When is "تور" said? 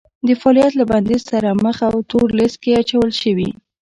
2.09-2.27